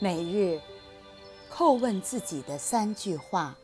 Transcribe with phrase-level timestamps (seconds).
[0.00, 0.60] 每日
[1.50, 3.56] 叩问自己的三句话：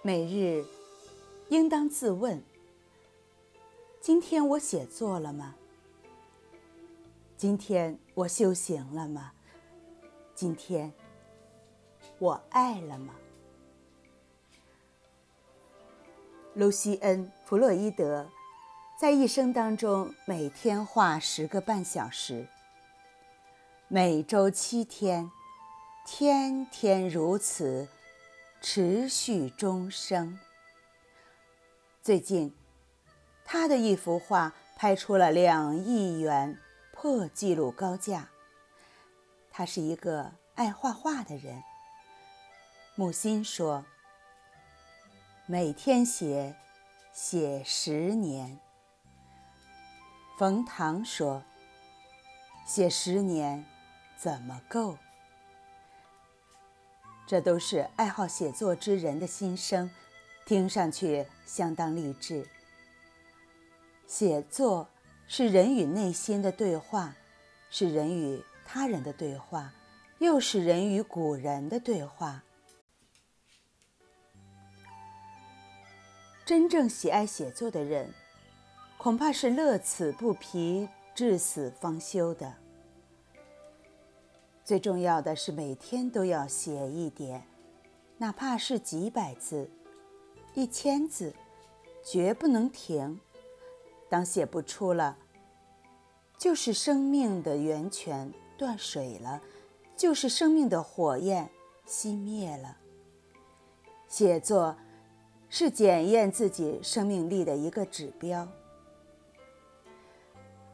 [0.00, 0.64] 每日
[1.50, 2.42] 应当自问，
[4.00, 5.54] 今天我写作了吗？
[7.36, 9.32] 今天我修行了吗？
[10.34, 10.90] 今天
[12.18, 13.14] 我爱了吗？
[16.54, 18.26] 卢西恩·弗洛伊德。
[19.04, 22.46] 在一生当中，每天画十个半小时，
[23.86, 25.30] 每周七天，
[26.06, 27.86] 天天如此，
[28.62, 30.38] 持续终生。
[32.02, 32.56] 最近，
[33.44, 36.58] 他的一幅画拍出了两亿元
[36.90, 38.30] 破纪录高价。
[39.50, 41.62] 他是一个爱画画的人。
[42.94, 43.84] 木心说
[45.44, 46.56] ：“每天写，
[47.12, 48.58] 写十年。”
[50.36, 51.44] 冯唐说
[52.66, 53.64] ：“写十年，
[54.18, 54.98] 怎么够？”
[57.24, 59.88] 这都是爱好写作之人的心声，
[60.44, 62.48] 听上去相当励志。
[64.08, 64.88] 写作
[65.28, 67.14] 是人与内心的对话，
[67.70, 69.72] 是人与他人的对话，
[70.18, 72.42] 又是人与古人的对话。
[76.44, 78.12] 真正喜爱写作的人。
[79.04, 82.54] 恐怕是乐此不疲、至死方休的。
[84.64, 87.46] 最重要的是每天都要写一点，
[88.16, 89.68] 哪怕是几百字、
[90.54, 91.34] 一千字，
[92.02, 93.20] 绝不能停。
[94.08, 95.18] 当写不出了，
[96.38, 99.42] 就是生命的源泉断水了，
[99.94, 101.50] 就是生命的火焰
[101.86, 102.78] 熄灭了。
[104.08, 104.74] 写作
[105.50, 108.48] 是检验自己生命力的一个指标。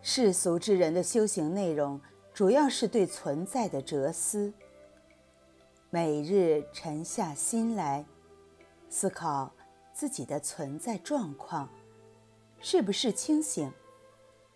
[0.02, 2.00] 世俗之人的修行内容，
[2.32, 4.52] 主要是对存在的哲思。
[5.90, 8.06] 每日沉下心来，
[8.88, 9.52] 思考
[9.92, 11.68] 自己的存在状况，
[12.60, 13.70] 是不是清醒，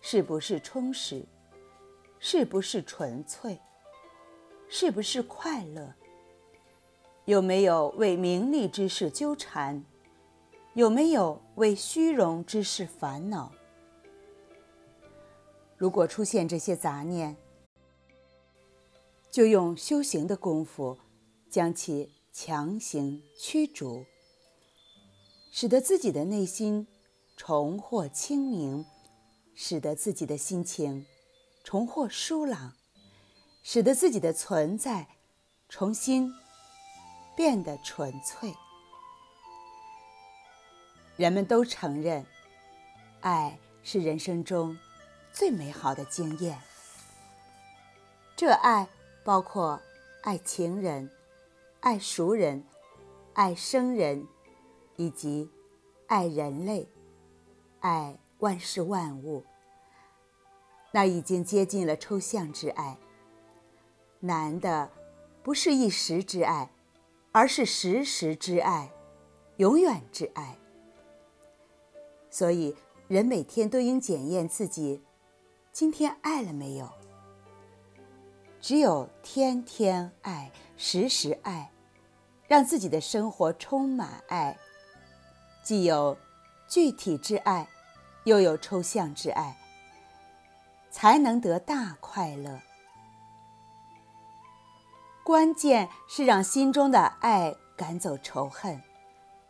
[0.01, 1.27] 是不是充实，
[2.19, 3.59] 是不是纯粹，
[4.69, 5.93] 是不是快乐，
[7.27, 9.85] 有没有为名利之事纠缠，
[10.73, 13.53] 有没有为虚荣之事烦恼。
[15.85, 17.37] 如果出现这些杂念，
[19.31, 20.99] 就用修行的功夫
[21.51, 24.07] 将其强行驱逐，
[25.53, 26.87] 使得自己的内心
[27.37, 28.87] 重获清明，
[29.55, 31.05] 使得自己的心情
[31.63, 32.73] 重获舒朗，
[33.63, 35.07] 使得自己的存在
[35.69, 36.33] 重新
[37.37, 38.55] 变得纯粹。
[41.19, 42.25] 人们都承认，
[43.21, 44.75] 爱是人生中。
[45.35, 46.57] 最美好的经验。
[48.37, 48.89] 这爱
[49.25, 49.81] 包括
[50.23, 51.11] 爱情人、
[51.81, 52.65] 爱熟人、
[53.33, 54.29] 爱生人，
[54.95, 55.51] 以及
[56.07, 56.89] 爱人类、
[57.81, 59.45] 爱万事万物。
[60.93, 62.97] 那已经接近了抽象之爱。
[64.21, 64.89] 难的
[65.43, 66.71] 不是一时之爱，
[67.33, 68.93] 而是时时之爱，
[69.57, 70.57] 永远之爱。
[72.31, 72.77] 所以，
[73.09, 75.03] 人每天都应检验自己。
[75.75, 76.89] 今天爱了没有？
[78.61, 81.73] 只有天天爱，时时爱，
[82.47, 84.57] 让自己的生活充满爱，
[85.65, 86.17] 既有
[86.69, 87.67] 具体之爱，
[88.23, 89.57] 又有抽象之爱，
[90.93, 92.61] 才能得大快乐。
[95.25, 98.81] 关键是让心中的爱赶走仇恨，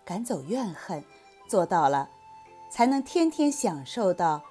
[0.07, 1.05] 赶走怨恨，
[1.47, 2.09] 做到了，
[2.71, 4.43] 才能天天享受到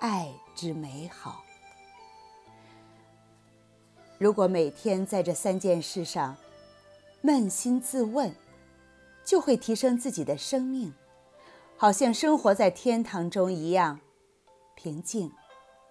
[0.00, 0.32] 爱。
[0.56, 1.44] 之美好。
[4.16, 6.34] 如果每天在这三件事上
[7.22, 8.34] 扪心自问，
[9.22, 10.94] 就会提升自己的生命，
[11.76, 14.00] 好像生活在天堂中一样，
[14.74, 15.30] 平静、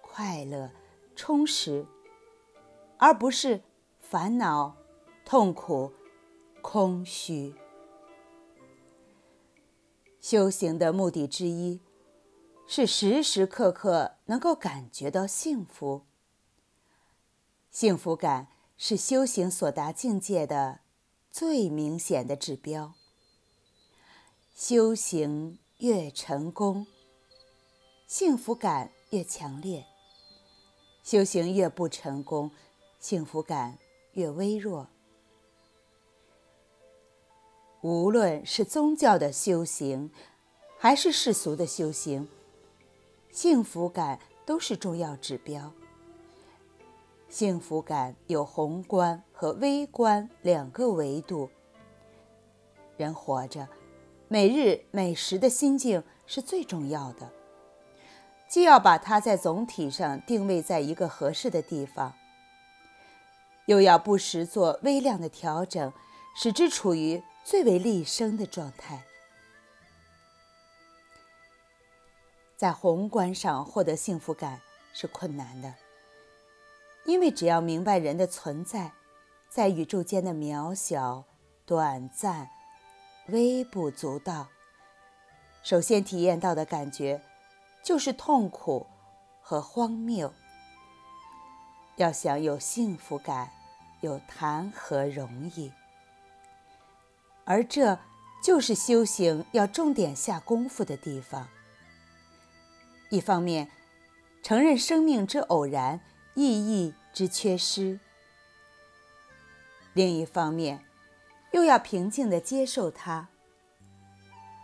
[0.02, 0.72] 快乐、
[1.16, 1.86] 充实，
[2.98, 3.62] 而不是
[4.00, 4.76] 烦恼、
[5.24, 5.94] 痛苦、
[6.64, 7.54] 空虚。
[10.20, 11.80] 修行的目的之一。
[12.68, 16.06] 是时时刻刻能够感觉到幸福。
[17.70, 18.48] 幸福感
[18.78, 20.80] 是修行所达境界的
[21.30, 22.94] 最明显的指标。
[24.56, 26.88] 修行越成功，
[28.08, 29.84] 幸福感越强烈；
[31.04, 32.52] 修行越不成功，
[33.00, 33.78] 幸福感
[34.14, 34.88] 越微弱。
[37.82, 40.10] 无论是宗教的修行，
[40.80, 42.28] 还是世俗的修行。
[43.36, 45.70] 幸福感都是重要指标。
[47.28, 51.50] 幸福感有宏观和微观两个维度。
[52.96, 53.68] 人活着，
[54.30, 57.30] 每日每时的心境是最重要的，
[58.48, 62.14] 既要把它在总体上定位在一个合适的地方，
[63.66, 65.92] 又要不时做微量的调整，
[66.38, 69.04] 使之处于最为立生的状态。
[72.56, 74.62] 在宏观上获得幸福感
[74.94, 75.74] 是困难的。
[77.06, 78.92] 因为只要明白人的存在，
[79.50, 81.24] 在宇宙间的渺小、
[81.66, 82.50] 短暂、
[83.28, 84.48] 微不足道，
[85.64, 87.22] 首先体验到的感觉
[87.84, 88.88] 就是痛苦
[89.42, 90.34] 和荒谬。
[91.98, 93.52] 要想有幸福感，
[94.02, 95.72] 又谈何容易？
[97.44, 98.00] 而这
[98.44, 101.48] 就是修行要重点下功夫的地方。
[103.10, 103.70] 一方面，
[104.42, 106.02] 承认生命之偶然。
[106.38, 107.98] 意义之缺失。
[109.94, 110.84] 另一方面，
[111.54, 113.30] 又要平静地接受它，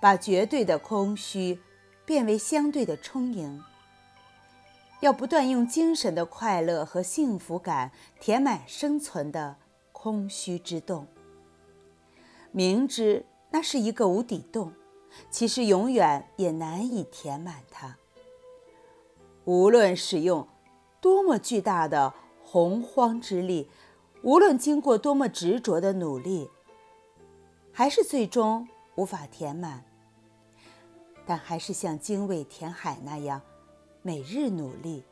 [0.01, 1.61] 把绝对的空虚
[2.05, 3.63] 变为相对的充盈。
[4.99, 9.55] 要不断用精神的快乐和幸福感填满生存的
[9.93, 11.07] 空虚之洞。
[12.51, 14.73] 明知那是一个无底洞，
[15.29, 17.95] 其实永远也难以填满它。
[19.51, 20.47] 无论使用。
[21.01, 22.13] 多么巨大的
[22.43, 23.69] 洪荒之力，
[24.21, 26.49] 无论经过多么执着的努力，
[27.73, 29.83] 还是最终无法填满。
[31.25, 33.41] 但还是像精卫填海那样，
[34.03, 35.03] 每日努力，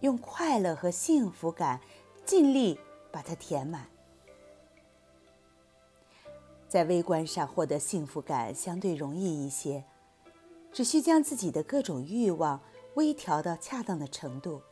[0.00, 1.80] 用快乐和幸福感
[2.24, 2.80] 尽力
[3.12, 3.86] 把它填满。
[6.68, 9.84] 在微观上获得幸福感相对容易一些，
[10.72, 12.60] 只需将自己的各种欲望
[12.94, 14.62] 微调到恰当的程度。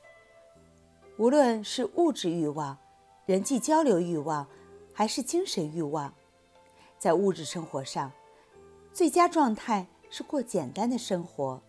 [1.17, 2.79] 无论是物质欲望、
[3.27, 4.47] 人际交流欲望，
[4.93, 6.15] 还是精神欲望，
[6.99, 8.13] 在物质生活上，
[8.93, 11.63] 最佳状态是过简单的生活。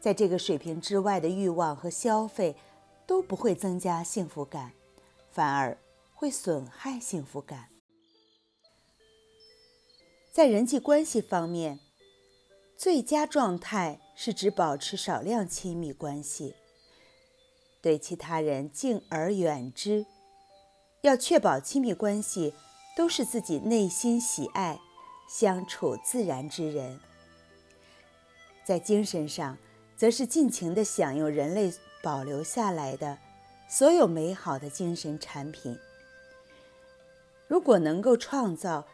[0.00, 2.56] 在这个水平之外的欲望和消费
[3.06, 4.72] 都不会增加幸福感，
[5.30, 5.78] 反而
[6.14, 7.68] 会损害幸福感。
[10.32, 11.78] 在人际关系方面，
[12.76, 16.54] 最佳状态是指保持少量亲密关系。
[17.80, 20.06] 对其他人敬而远之，
[21.02, 22.54] 要确保亲密关系
[22.96, 24.80] 都是自己内心喜爱、
[25.28, 26.98] 相处自然之人。
[28.64, 29.56] 在精神上，
[29.96, 31.72] 则是尽情地享用人类
[32.02, 33.18] 保留下来的
[33.68, 35.78] 所有美好的精神产品。
[37.46, 38.86] 如果能够创造，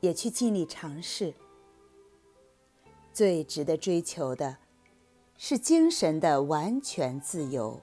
[0.00, 1.34] 也去尽力尝试。
[3.20, 4.56] 最值得追求的，
[5.36, 7.78] 是精神的完全自由。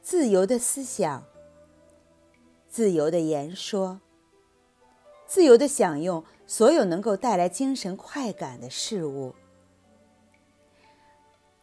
[0.00, 1.24] 自由的思想，
[2.68, 4.00] 自由的言说，
[5.26, 9.34] 自由的享用所有能够带来精神快感的事物。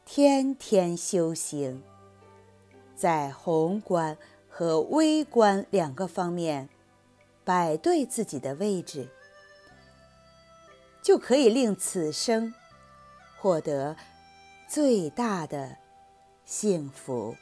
[0.03, 1.81] 天天修行，
[2.97, 4.17] 在宏观
[4.49, 6.67] 和微观两个方面
[7.45, 9.07] 摆对自己的位置，
[11.05, 12.51] 就可以令此生
[13.37, 13.95] 获得
[14.67, 15.77] 最大的
[16.45, 17.35] 幸福。